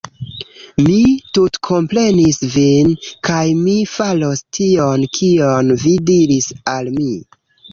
[0.85, 0.95] Mi
[1.37, 2.89] tutkomprenis vin,
[3.29, 7.09] kaj mi faros tion kion vi diris al mi